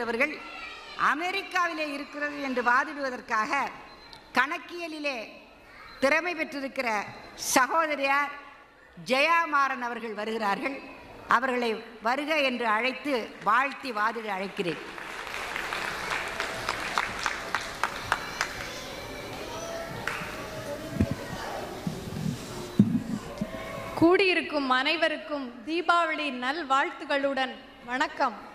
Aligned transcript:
அவர்கள் 0.00 0.32
அமெரிக்காவிலே 1.14 1.86
இருக்கிறது 1.92 2.42
என்று 2.42 2.62
வாதிடுவதற்காக 2.62 3.58
கணக்கியலிலே 4.34 5.18
திறமை 6.00 6.34
பெற்றிருக்கிற 6.34 6.88
சகோதரியார் 7.34 8.32
ஜெயாமாறன் 9.06 9.84
அவர்கள் 9.88 10.14
வருகிறார்கள். 10.14 10.76
அவர்களை 11.28 11.70
வருக 12.02 12.40
என்று 12.40 12.66
அழைத்து 12.66 13.30
வாழ்த்தி 13.44 13.90
வாதிட 13.92 14.28
அழைக்கிறேன். 14.36 14.80
கூடியிருக்கும் 24.00 24.70
அனைவருக்கும் 24.70 25.46
தீபாவளி 25.66 26.30
நல் 26.44 26.62
வாழ்த்துகளுடன் 26.70 27.54
வணக்கம். 27.84 28.48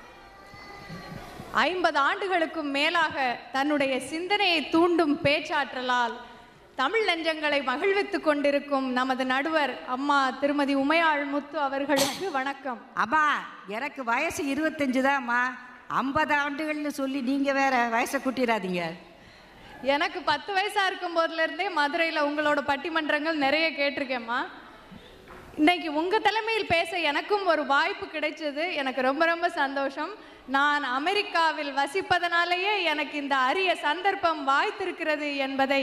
ஐம்பது 1.63 1.97
ஆண்டுகளுக்கும் 2.07 2.71
மேலாக 2.77 3.15
தன்னுடைய 3.51 3.93
சிந்தனையை 4.11 4.61
தூண்டும் 4.69 5.13
பேச்சாற்றலால் 5.25 6.15
தமிழ் 6.75 7.05
நெஞ்சங்களை 7.09 7.59
மகிழ்வித்துக் 7.69 8.25
கொண்டிருக்கும் 8.25 8.87
நமது 8.97 9.25
நடுவர் 9.25 9.73
அம்மா 9.95 10.17
திருமதி 10.41 10.73
உமையாள் 10.75 11.23
முத்து 11.33 11.57
அவர்களுக்கு 11.59 12.31
வணக்கம். 12.31 12.79
அம்மா 13.03 13.23
எனக்கு 13.77 14.03
வயசு 14.03 14.43
இருபத்தஞ்சு 14.53 15.03
தான்மா 15.07 15.39
ஐம்பது 16.01 16.35
ஆண்டுகள்னு 16.43 16.93
சொல்லி 17.01 17.21
நீங்கள் 17.29 17.57
வேற 17.61 17.75
வயசை 17.95 18.19
கூட்டிடாதீங்க 18.19 18.83
எனக்கு 19.93 20.19
பத்து 20.31 20.51
வயசா 20.57 20.83
இருக்கும் 20.89 21.17
போதுல 21.17 21.45
இருந்தே 21.45 21.69
மதுரையில 21.79 22.19
உங்களோட 22.29 22.59
பட்டிமன்றங்கள் 22.71 23.43
நிறைய 23.45 23.65
கேட்டிருக்கேம்மா. 23.71 24.39
இன்னைக்கு 25.59 25.89
உங்கள் 25.93 26.21
தலைமையில் 26.21 26.71
பேச 26.71 26.97
எனக்கும் 27.09 27.45
ஒரு 27.51 27.65
வாய்ப்பு 27.65 28.05
கிடைச்சது. 28.05 28.63
எனக்கு 28.73 29.01
ரொம்ப 29.01 29.25
ரொம்ப 29.25 29.49
சந்தோஷம். 29.49 30.09
நான் 30.55 30.83
அமெரிக்காவில் 30.83 31.71
வசிப்பதனாலேயே 31.77 32.73
எனக்கு 32.83 33.15
இந்த 33.17 33.35
அரிய 33.35 33.75
சந்தர்ப்பம் 33.75 34.41
வாய்த்திருக்கிறது 34.47 35.29
என்பதை 35.45 35.79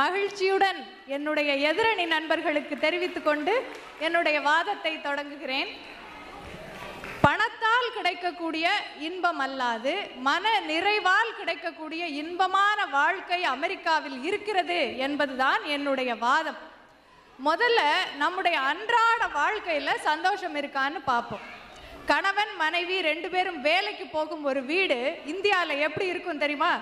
மகிழ்ச்சியுடன் 0.00 0.80
என்னுடைய 1.06 1.72
எதிரணி 1.72 2.06
நண்பர்களுக்கு 2.06 2.78
தெரிவித்துக்கொண்டு 2.78 3.54
என்னுடைய 3.98 4.40
வாதத்தை 4.40 5.00
தொடங்குகிறேன். 5.00 5.70
பணத்தால் 7.20 7.94
கிடைக்கக்கூடிய 7.94 8.66
இன்பம் 8.98 9.40
அல்லாது 9.46 9.94
மன 10.16 10.60
நிறைவால் 10.68 11.32
கிடைக்கக்கூடிய 11.38 12.06
இன்பமான 12.06 12.86
வாழ்க்கை 12.98 13.44
அமெரிக்காவில் 13.44 14.20
இருக்கிறது 14.24 14.98
என்பதுதான் 14.98 15.64
என்னுடைய 15.64 16.14
வாதம். 16.14 16.60
முதல்ல 17.38 17.80
நம்முடைய 18.16 18.60
அன்றாட 18.60 19.28
வாழ்க்கையில் 19.28 20.00
சந்தோஷம் 20.08 20.56
இருக்கான்னு 20.56 20.98
பார்ப்போம். 21.04 21.44
கணவன் 22.06 22.56
மனைவி 22.56 23.00
ரெண்டு 23.00 23.28
பேரும் 23.28 23.60
வேலைக்கு 23.60 24.06
போகும் 24.06 24.44
ஒரு 24.44 24.64
வீடு 24.64 25.20
இந்தியாவில் 25.24 25.82
எப்படி 25.86 26.06
இருக்கும் 26.06 26.38
தெரியுமா? 26.38 26.72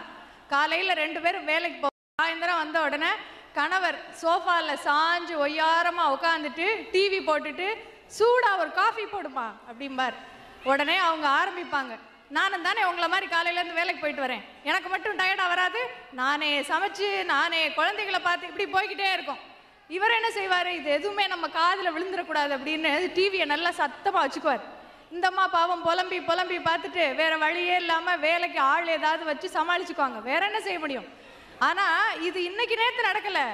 காலையில் 0.49 0.93
ரெண்டு 0.93 1.21
பேரும் 1.21 1.45
வேலைக்கு 1.45 1.79
போ 1.81 1.89
சாயந்தரம் 2.23 2.61
வந்த 2.63 2.83
உடனே 2.83 3.11
கணவர் 3.53 3.99
சோஃபாவில் 4.23 4.83
சாஞ்சு 4.87 5.35
ஒய்யாரமாக 5.45 6.15
உட்காந்துட்டு 6.17 6.67
டிவி 6.93 7.21
போட்டுட்டு 7.29 7.69
சூடாக 8.07 8.61
ஒரு 8.63 8.73
காஃபி 8.73 9.03
போடுமா? 9.03 9.47
அப்படிம்பார். 9.71 10.17
உடனே 10.65 10.97
அவங்க 10.97 11.27
ஆரம்பிப்பாங்க. 11.41 11.99
நானும் 12.29 12.63
தானே 12.63 12.85
உங்களை 12.85 13.09
மாதிரி 13.09 13.27
காலையிலேருந்து 13.35 13.81
வேலைக்கு 13.81 14.03
போயிட்டு 14.03 14.27
வரேன். 14.27 14.45
எனக்கு 14.65 14.89
மட்டும் 14.89 15.19
டயர்டாக 15.19 15.49
வராது. 15.49 15.81
நானே 16.13 16.61
சமைச்சு 16.61 17.25
நானே 17.25 17.71
குழந்தைகளை 17.71 18.21
பார்த்து 18.21 18.51
இப்படி 18.51 18.67
போய்கிட்டே 18.77 19.13
இருக்கோம். 19.13 19.49
இவர் 19.97 20.17
என்ன 20.17 20.29
செய்வார்? 20.37 20.69
இது 20.79 20.89
எதுவுமே 20.97 21.25
நம்ம 21.33 21.47
காதில் 21.61 21.95
விழுந்துடக்கூடாது 21.95 22.53
அப்படின்னு 22.57 22.91
டிவியை 23.17 23.47
நல்லா 23.53 23.71
சத்தமாக 23.81 24.23
வச்சுக்குவார். 24.25 24.63
இந்தம்மா 25.17 25.45
பாவம் 25.55 25.83
புலம்பி 25.87 26.19
புலம்பி 26.29 26.59
பார்த்துட்டு 26.67 27.05
வேற 27.21 27.33
வழியே 27.45 27.77
இல்லாமல் 27.83 28.21
வேலைக்கு 28.27 28.61
ஆள் 28.73 28.93
ஏதாவது 28.97 29.25
வச்சு 29.31 29.49
சமாளிச்சுக்குவாங்க. 29.57 30.19
வேற 30.31 30.41
என்ன 30.51 30.61
செய்ய 30.67 30.79
முடியும்? 30.85 31.09
ஆனால் 31.69 32.21
இது 32.29 32.39
இன்னைக்கு 32.51 32.77
நேற்று 32.83 33.03
நடக்கலை. 33.09 33.47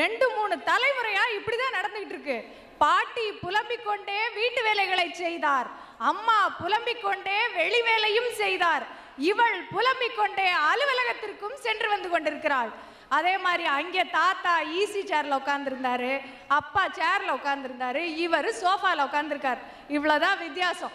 ரெண்டு 0.00 0.26
மூணு 0.36 0.54
தலைமுறையா 0.70 1.24
இப்படிதான் 1.38 1.76
நடந்துகிட்டு 1.78 2.14
இருக்கு. 2.16 2.38
பாட்டி 2.82 3.24
புலம்பிக் 3.44 3.86
கொண்டே 3.88 4.18
வீட்டு 4.38 4.60
வேலைகளை 4.68 5.06
செய்தார். 5.24 5.68
அம்மா 6.10 6.38
புலம்பிக் 6.60 7.02
கொண்டே 7.06 7.38
வெளி 7.58 7.80
வேலையும் 7.88 8.30
செய்தார். 8.42 8.86
இவள் 9.30 9.58
புலம்பிக் 9.74 10.18
கொண்டே 10.20 10.46
அலுவலகத்திற்கும் 10.70 11.58
சென்று 11.66 11.88
வந்து 11.94 12.08
கொண்டிருக்கிறாள். 12.14 12.70
அதே 13.16 13.34
மாதிரி 13.44 13.64
அங்கே 13.78 14.02
தாத்தா 14.18 14.52
ஈசி 14.80 15.00
சேரில் 15.10 15.38
உட்காந்துருந்தாரு 15.38 16.10
அப்பா 16.58 16.82
சேரில் 16.98 17.36
உட்காந்துருந்தாரு 17.38 18.02
இவர் 18.24 18.48
சோஃபாவில் 18.62 19.06
உட்காந்துருக்கார் 19.06 19.60
இவ்வளோதான் 19.96 20.42
வித்தியாசம். 20.44 20.94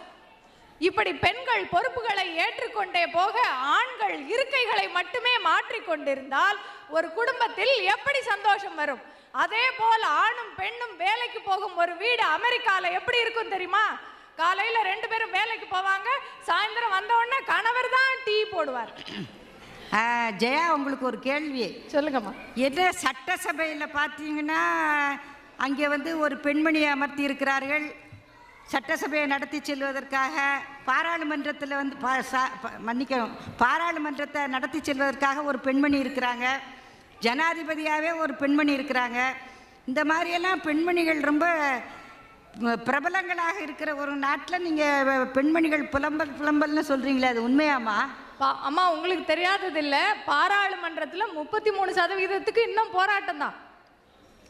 இப்படி 0.81 1.11
பெண்கள் 1.25 1.69
பொறுப்புகளை 1.73 2.25
ஏற்றுக்கொண்டே 2.45 3.03
போக 3.17 3.35
ஆண்கள் 3.75 4.15
இருக்கைகளை 4.33 4.85
மட்டுமே 4.97 5.33
மாற்றிக்கொண்டிருந்தால் 5.49 6.57
ஒரு 6.95 7.07
குடும்பத்தில் 7.19 7.73
எப்படி 7.93 8.19
சந்தோஷம் 8.31 8.79
வரும்? 8.81 9.03
அதே 9.43 9.65
போல் 9.79 10.05
ஆணும் 10.23 10.51
பெண்ணும் 10.59 10.97
வேலைக்கு 11.05 11.39
போகும் 11.47 11.77
ஒரு 11.83 11.93
வீடு 12.03 12.23
அமெரிக்காவில் 12.37 12.95
எப்படி 12.99 13.17
இருக்கும் 13.23 13.53
தெரியுமா? 13.55 13.85
காலையில 14.41 14.77
ரெண்டு 14.91 15.07
பேரும் 15.11 15.35
வேலைக்கு 15.39 15.67
போவாங்க 15.75 16.09
சாயந்தரம் 16.49 16.95
வந்த 16.97 17.11
உடனே 17.19 17.39
கணவர் 17.53 17.95
தான் 17.97 18.21
டீ 18.27 18.37
போடுவார். 18.53 18.93
ஜெயா 20.37 20.69
உங்களுக்கு 20.69 21.05
ஒரு 21.05 21.19
கேள்வி. 21.19 21.83
சொல்லுங்கம்மா. 21.91 22.33
என்ன 22.55 22.91
சட்டசபையில் 22.91 23.85
பார்த்தீங்கன்னா 23.85 24.59
அங்கே 25.57 25.87
வந்து 25.87 26.19
ஒரு 26.19 26.35
பெண்மணியை 26.35 26.89
அமர்த்தி 26.89 27.23
இருக்கிறார்கள் 27.23 27.95
சட்டசபையை 28.65 29.27
நடத்தி 29.27 29.61
செல்வதற்காக 29.61 30.57
பாராளுமன்றத்தில் 30.85 31.75
வந்து 31.75 31.97
பா 31.97 32.17
சா- 32.17 32.69
மன்னிக்கணும். 32.87 33.31
பாராளுமன்றத்தை 33.57 34.47
நடத்தி 34.47 34.79
செல்வதற்காக 34.81 35.41
ஒரு 35.41 35.59
பெண்மணி 35.59 36.01
இருக்கிறாங்க. 36.01 36.47
ஜனாதிபதியாகவே 37.21 38.17
ஒரு 38.17 38.33
பெண்மணி 38.33 38.77
இருக்கிறாங்க. 38.77 39.23
இந்த 39.85 40.03
மாதிரியெல்லாம் 40.03 40.61
பெண்மணிகள் 40.63 41.19
ரொம்ப 41.19 41.75
பிரபலங்களாக 42.61 43.61
இருக்கிற 43.61 43.95
ஒரு 43.95 44.15
நாட்டில் 44.15 44.61
நீங்கள் 44.61 45.25
பெண்மணிகள் 45.25 45.89
புலம்பல் 45.91 46.33
புலம்பல்னு 46.41 46.79
சொல்கிறீங்களே 46.87 47.25
அது 47.25 47.49
உண்மையாம்மா? 47.49 48.05
பா- 48.39 48.59
அம்மா 48.61 48.91
உங்களுக்கு 48.91 49.25
தெரியாதது 49.25 49.81
பாராளுமன்றத்தில் 50.25 51.33
முப்பத்தி 51.33 51.71
மூணு 51.71 51.91
சதவீதத்துக்கு 51.93 52.67
இன்னும் 52.67 52.91
போராட்டம் 52.91 53.37
தான் 53.37 53.55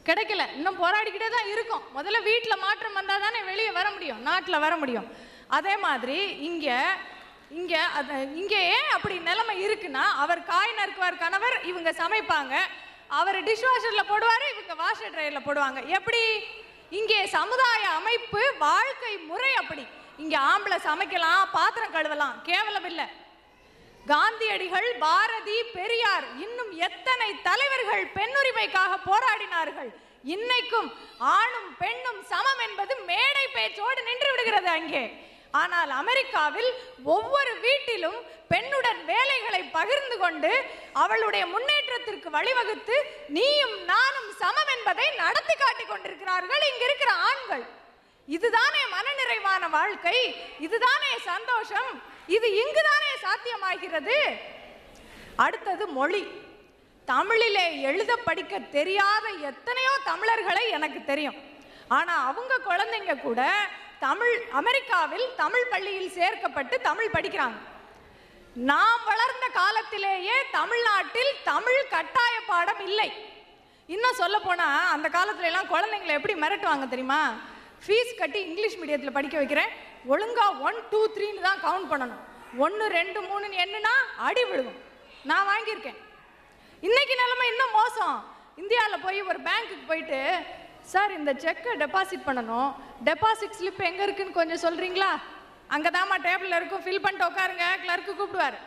கிடைக்கல. 0.06 0.54
இன்னும் 0.54 0.82
போராடிக்கிட்டே 0.82 1.30
தான் 1.30 1.48
இருக்கும். 1.48 1.84
முதல்ல 1.96 2.24
வீட்டில் 2.24 2.58
மாற்றம் 2.58 2.94
வந்தால் 2.94 3.22
தானே 3.22 3.44
வெளியே 3.44 3.72
வர 3.72 3.92
முடியும் 3.92 4.22
நாட்டில் 4.22 4.60
வர 4.60 4.78
முடியும். 4.78 5.08
அதே 5.48 5.78
மாதிரி 5.78 6.18
இங்கே 6.40 6.78
இங்கே 7.50 7.76
அது 7.76 8.36
இங்கே 8.36 8.70
ஏன் 8.70 8.90
அப்படி 8.94 9.20
நிலைமை 9.20 9.68
இருக்குன்னா 9.68 10.04
அவர் 10.18 10.44
காய் 10.44 10.78
நறுக்குவார் 10.78 11.18
கணவர் 11.18 11.64
இவங்க 11.64 11.92
சமைப்பாங்க. 11.92 12.54
அவர் 13.08 13.44
டிஷ் 13.44 13.68
வாஷரில் 13.68 14.10
போடுவார் 14.10 14.46
இவங்க 14.54 14.74
வாஷர் 14.74 15.12
ட்ரையரில் 15.12 15.46
போடுவாங்க. 15.46 15.88
எப்படி? 15.88 16.24
இங்கே 16.90 17.26
சமுதாய 17.28 17.90
அமைப்பு 17.90 18.54
வாழ்க்கை 18.60 19.18
முறை 19.18 19.54
அப்படி. 19.54 19.88
இங்கே 20.18 20.36
ஆம்பளை 20.36 20.78
சமைக்கலாம் 20.84 21.46
பாத்திரம் 21.52 21.94
கழுவலாம் 21.94 22.42
கேவலம் 22.44 22.86
இல்லை. 22.86 23.08
காந்தியடிகள் 24.12 24.88
பாரதி 25.04 25.58
பெரியார் 25.76 26.26
இன்னும் 26.46 26.72
எத்தனை 26.88 27.30
தலைவர்கள் 27.48 28.04
பெண்ணுரிமைக்காக 28.18 28.92
போராடினார்கள்? 29.10 29.92
இன்னைக்கும் 30.36 30.90
ஆணும் 31.36 31.70
பெண்ணும் 31.82 32.22
சமம் 32.32 32.62
என்பது 32.68 32.94
மேடை 33.10 33.46
பேச்சோடு 33.56 34.02
நின்று 34.10 34.30
விடுகிறது 34.32 34.70
அங்கே. 34.78 35.04
ஆனால் 35.62 35.92
அமெரிக்காவில் 36.02 36.70
ஒவ்வொரு 37.16 37.52
வீட்டிலும் 37.66 38.20
பெண்ணுடன் 38.52 39.02
வேலைகளை 39.12 39.62
பகிர்ந்து 39.78 40.18
கொண்டு 40.24 40.52
அவளுடைய 41.04 41.44
முன்னேற்றத்திற்கு 41.54 42.30
வழிவகுத்து 42.38 42.98
நீயும் 43.38 43.76
நானும் 43.92 44.30
சமம் 44.42 44.72
என்பதை 44.76 45.08
நடத்தி 45.24 45.56
காட்டிக் 45.64 45.92
கொண்டிருக்கிறார்கள் 45.92 46.66
இங்கிருக்கிற 46.72 47.12
ஆண்கள். 47.30 47.66
இதுதானே 48.26 48.82
மனநிறைவான 48.94 49.70
வாழ்க்கை 49.70 50.36
இதுதானே 50.60 51.12
சந்தோஷம் 51.24 52.02
இது 52.28 52.48
இங்குதானே 52.62 53.12
சாத்தியமாகிறது. 53.26 54.18
அடுத்தது 55.36 55.88
மொழி. 55.88 56.24
தமிழிலே 57.06 57.82
எழுத 57.82 58.16
படிக்க 58.16 58.60
தெரியாத 58.60 59.30
எத்தனையோ 59.30 59.94
தமிழர்களை 60.04 60.70
எனக்கு 60.70 61.06
தெரியும். 61.06 61.38
ஆனா 61.88 62.26
அவங்க 62.28 62.60
குழந்தைங்க 62.70 63.20
கூட 63.20 63.54
தமிழ் 64.00 64.42
அமெரிக்காவில் 64.52 65.28
தமிழ் 65.36 65.68
பள்ளியில் 65.68 66.16
சேர்க்கப்பட்டு 66.20 66.76
தமிழ் 66.82 67.14
படிக்கிறாங்க. 67.14 67.58
நாம் 68.54 69.04
வளர்ந்த 69.06 69.48
காலத்திலேயே 69.54 70.34
தமிழ்நாட்டில் 70.52 71.34
தமிழ் 71.44 71.88
கட்டாய 71.88 72.42
பாடம் 72.48 72.80
இல்லை. 72.80 73.12
இன்னும் 73.88 74.14
சொல்ல 74.14 74.40
போனா 74.40 74.90
அந்த 74.90 75.10
காலத்துல 75.10 75.50
எல்லாம் 75.52 75.72
குழந்தைங்களை 75.74 76.14
எப்படி 76.20 76.34
மிரட்டுவாங்க 76.34 76.88
தெரியுமா? 76.88 77.36
ஃபீஸ் 77.84 78.12
கட்டி 78.22 78.40
இங்கிலீஷ் 78.48 78.78
மீடியத்தில் 78.82 79.18
படிக்க 79.18 79.36
வைக்கிறேன். 79.42 79.72
ஒழுங்கா 80.14 80.46
ஒன் 80.68 80.80
டூ 80.92 81.02
த்ரீன்னு 81.16 81.46
தான் 81.48 81.62
கவுண்ட் 81.68 81.90
பண்ணணும். 81.92 82.24
ஒன்று 82.66 82.86
ரெண்டு 83.00 83.20
மூணுன்னு 83.30 83.58
என்னன்னா 83.66 83.94
அடி 84.28 84.44
விழுகும். 84.50 84.80
நான் 85.30 85.50
வாங்கியிருக்கேன். 85.52 86.00
இன்னைக்கு 86.88 87.16
நிலைமை 87.22 87.46
இன்னும் 87.52 87.76
மோசம். 87.80 88.18
இந்தியாவில் 88.62 89.04
போய் 89.06 89.20
ஒரு 89.30 89.40
பேங்க்குக்கு 89.48 89.86
போயிட்டு 89.92 90.20
சார் 90.92 91.16
இந்த 91.20 91.32
செக்கை 91.44 91.72
டெபாசிட் 91.84 92.28
பண்ணணும். 92.28 92.70
டெபாசிட் 93.10 93.58
ஸ்லிப் 93.60 93.82
எங்கே 93.90 94.04
இருக்குன்னு 94.06 94.38
கொஞ்சம் 94.40 94.64
சொல்கிறீங்களா 94.66 95.12
அங்கே 95.76 95.90
தாம்மா 95.98 96.18
டேபிளில் 96.28 96.58
இருக்கும். 96.60 96.84
ஃபில் 96.86 97.04
பண்ணிட்டு 97.06 97.28
உட்காருங்க. 97.30 97.68
கிளர்க்கு 97.84 98.14
கூப்பிடுவார். 98.20 98.58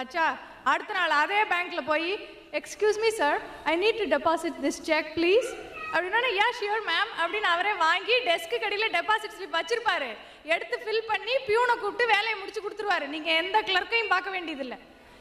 ஆச்சா 0.00 0.26
அடுத்த 0.72 0.92
நாள் 0.98 1.14
அதே 1.22 1.40
பேங்க்கில் 1.52 1.88
போய் 1.90 2.10
excuse 2.58 2.98
me 3.04 3.10
sir 3.20 3.38
I 3.70 3.74
need 3.82 4.00
to 4.02 4.06
deposit 4.16 4.58
this 4.64 4.80
cheque 4.88 5.10
please 5.16 5.48
அப்படின்னா 5.94 6.30
யா 6.40 6.46
ஷியோர் 6.58 6.84
மேம் 6.90 7.10
அப்படின்னு 7.22 7.48
அவரே 7.54 7.72
வாங்கி 7.86 8.14
டெஸ்க்கு 8.28 8.56
கடையில் 8.62 8.94
டெபாசிட் 8.94 9.36
ஸ்லிப் 9.38 9.58
வச்சிருப்பாரு. 9.58 10.10
எடுத்து 10.54 10.76
ஃபில் 10.84 11.08
பண்ணி 11.10 11.34
பியூனை 11.48 11.74
கூப்பிட்டு 11.82 12.06
வேலையை 12.14 12.36
முடிச்சு 12.38 12.62
கொடுத்துருவாரு. 12.62 13.06
நீங்க 13.14 13.30
எந்த 13.42 13.56
கிளர்க்கையும் 13.68 14.12
பார்க்க 14.14 14.36
வேண்டியதில்லை. 14.36 14.78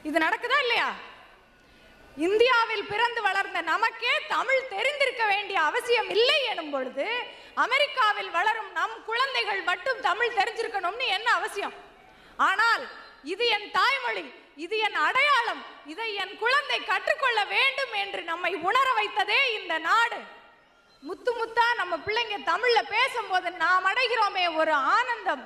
இது 0.09 0.25
நடக்குதா 0.25 0.57
இல்லையா? 0.65 0.89
இந்தியாவில் 2.27 2.83
பிறந்து 2.89 3.21
வளர்ந்த 3.27 3.59
நமக்கே 3.69 4.13
தமிழ் 4.33 4.67
தெரிந்திருக்க 4.73 5.23
வேண்டிய 5.33 5.57
அவசியம் 5.69 6.09
இல்லை 6.15 6.39
எனும் 6.51 6.73
பொழுது 6.73 7.05
அமெரிக்காவில் 7.65 8.29
வளரும் 8.37 8.69
நம் 8.79 8.97
குழந்தைகள் 9.09 9.61
மட்டும் 9.69 10.03
தமிழ் 10.09 10.37
தெரிஞ்சிருக்கணும்னு 10.39 11.07
என்ன 11.17 11.27
அவசியம்? 11.39 11.75
ஆனால் 12.49 12.83
இது 13.33 13.45
என் 13.55 13.67
தாய்மொழி 13.79 14.25
இது 14.65 14.77
என் 14.87 14.97
அடையாளம் 15.07 15.61
இதை 15.91 16.07
என் 16.23 16.33
குழந்தை 16.43 16.79
கற்றுக்கொள்ள 16.91 17.39
வேண்டும் 17.57 17.93
என்று 18.03 18.21
நம்மை 18.31 18.51
உணர 18.69 18.87
வைத்ததே 18.99 19.41
இந்த 19.59 19.75
நாடு. 19.89 20.19
முத்து 21.03 21.31
முத்தா 21.31 21.65
நம்ம 21.75 21.93
பிள்ளைங்க 21.97 22.35
தமிழ்ல 22.51 22.79
பேசும்போது 22.95 23.51
நாம் 23.63 23.85
அடைகிறோமே 23.85 24.55
ஒரு 24.55 24.73
ஆனந்தம். 24.95 25.43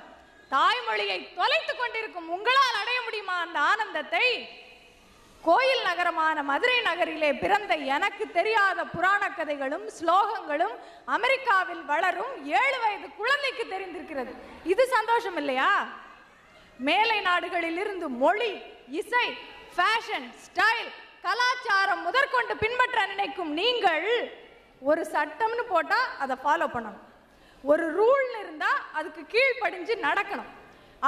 தாய்மொழியை 0.50 1.34
தொலைத்து 1.34 1.72
கொண்டிருக்கும் 1.76 2.28
உங்களால் 2.28 2.78
அடைய 2.80 2.98
முடியுமா 3.02 3.40
அந்த 3.40 3.58
ஆனந்தத்தை? 3.70 4.26
கோயில் 5.42 5.82
நகரமான 5.82 6.42
மதுரை 6.42 6.80
நகரிலே 6.80 7.32
பிறந்த 7.32 7.74
எனக்கு 7.96 8.24
தெரியாத 8.30 8.84
புராண 8.84 9.30
கதைகளும் 9.30 9.86
ஸ்லோகங்களும் 9.98 10.74
அமெரிக்காவில் 11.16 11.84
வளரும் 11.84 12.32
ஏழு 12.62 12.78
வயது 12.84 13.08
குழந்தைக்கு 13.20 13.64
தெரிந்திருக்கிறது. 13.74 14.32
இது 14.64 14.86
சந்தோஷம் 14.86 15.36
இல்லையா? 15.36 15.70
மேலை 16.78 17.20
நாடுகளில் 17.20 17.78
இருந்து 17.78 18.08
மொழி 18.08 18.52
இசை 19.00 19.26
ஃபேஷன் 19.76 20.28
ஸ்டைல் 20.44 20.90
கலாச்சாரம் 21.22 22.02
முதற்கொண்டு 22.02 22.56
பின்பற்ற 22.56 23.06
நினைக்கும் 23.06 23.52
நீங்கள் 23.52 24.06
ஒரு 24.80 25.02
சட்டம்னு 25.12 25.64
போட்டால் 25.72 26.08
அதை 26.18 26.36
ஃபாலோ 26.44 26.66
பண்ணணும். 26.74 27.04
ஒரு 27.64 27.84
ரூல்னு 27.98 28.38
இருந்தால் 28.42 28.80
அதுக்கு 28.92 29.22
கீழ்ப்படிஞ்சு 29.34 29.94
நடக்கணும். 30.06 30.50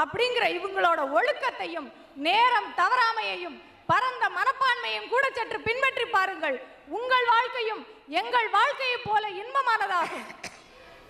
அப்படிங்கிற 0.02 0.44
இவங்களோட 0.56 1.00
ஒழுக்கத்தையும் 1.18 1.88
நேரம் 2.14 2.74
தவறாமையையும் 2.80 3.56
பரந்த 3.86 4.24
மனப்பான்மையும் 4.38 5.08
கூட 5.08 5.30
சற்று 5.36 5.60
பின்பற்றி 5.60 6.04
பாருங்கள். 6.04 6.58
உங்கள் 6.98 7.26
வாழ்க்கையும் 7.34 7.86
எங்கள் 8.20 8.48
வாழ்க்கையைப் 8.50 9.06
போல 9.08 9.28
இன்பமானதாகும். 9.42 10.26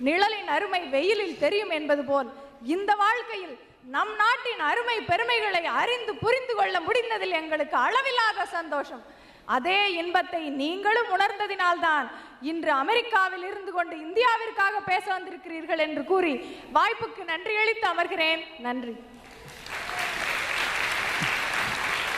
நிழலின் 0.07 0.49
அருமை 0.49 0.83
வெயிலில் 0.95 1.39
தெரியும் 1.39 1.71
என்பது 1.71 2.05
போல் 2.05 2.31
இந்த 2.63 2.95
வாழ்க்கையில் 2.95 3.59
நம் 3.95 4.15
நாட்டின் 4.17 4.61
அருமை 4.61 5.01
பெருமைகளை 5.01 5.65
அறிந்து 5.65 6.15
புரிந்து 6.15 6.55
கொள்ள 6.55 6.81
முடிந்ததில் 6.81 7.39
எங்களுக்கு 7.41 7.77
அளவில்லாத 7.77 8.47
சந்தோஷம். 8.47 9.03
அதே 9.45 9.93
இன்பத்தை 9.93 10.49
நீங்களும் 10.49 11.19
உணர்ந்ததினால்தான் 11.19 12.11
இன்று 12.41 12.71
அமெரிக்காவில் 12.71 13.47
இருந்து 13.47 13.73
கொண்டு 13.73 13.97
இந்தியாவிற்காக 13.97 14.81
பேச 14.87 15.19
வந்திருக்கிறீர்கள் 15.19 15.79
என்று 15.79 16.05
கூறி 16.05 16.35
வாய்ப்புக்கு 16.75 17.25
நன்றி 17.25 17.57
அளித்து 17.57 17.89
அமர்கிறேன். 17.89 18.61
நன்றி. 18.61 18.97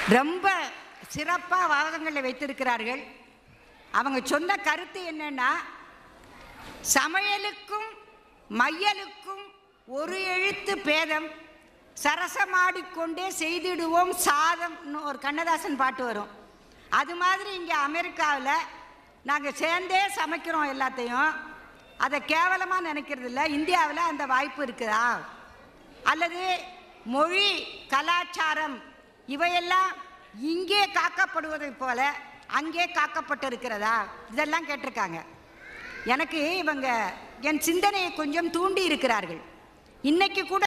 ரொம்ப 0.09 0.51
சிறப்பாக 1.09 1.75
வாதங்களை 1.75 2.21
வைத்திருக்கிறார்கள். 2.21 3.03
அவங்க 3.93 4.21
சொந்த 4.25 4.55
கருத்து 4.55 5.03
என்னன்னா 5.03 5.53
சமையலுக்கும் 6.95 7.89
மையலுக்கும் 8.51 9.45
ஒரு 9.87 10.25
எழுத்து 10.25 10.79
பேதம். 10.79 11.27
சரசமாடிக்கொண்டே 12.03 13.29
செய்திடுவோம் 13.39 14.15
சாதம்னு 14.25 15.03
ஒரு 15.03 15.19
கண்ணதாசன் 15.19 15.77
பாட்டு 15.77 16.05
வரும். 16.05 16.42
அது 17.01 17.15
மாதிரி 17.23 17.51
இங்கே 17.61 17.77
அமெரிக்காவில் 17.89 18.69
நாங்கள் 19.31 19.59
சேர்ந்தே 19.63 20.01
சமைக்கிறோம் 20.19 20.71
எல்லாத்தையும். 20.75 21.33
அதை 22.05 22.19
கேவலமாக 22.33 22.87
நினைக்கிறது 22.89 23.29
இல்லை. 23.31 23.45
இந்தியாவில் 23.59 24.09
அந்த 24.11 24.25
வாய்ப்பு 24.33 24.61
இருக்குதா? 24.67 25.05
அல்லது 26.13 26.43
மொழி 27.15 27.47
கலாச்சாரம் 27.93 28.77
இவையெல்லாம் 29.35 29.91
இங்கே 30.53 30.83
காக்கப்படுவதை 30.99 31.71
போல 31.83 32.01
அங்கே 32.61 32.85
காக்கப்பட்டு 32.99 33.47
இருக்கிறதா 33.51 33.97
இதெல்லாம் 34.33 34.69
கேட்டிருக்காங்க. 34.71 35.19
எனக்கு 36.13 36.41
இவங்க 36.63 36.89
என் 37.49 37.65
சிந்தனையை 37.69 38.11
கொஞ்சம் 38.21 38.51
தூண்டி 38.57 38.83
இருக்கிறார்கள். 38.91 39.43
இன்னைக்கு 40.11 40.43
கூட 40.47 40.61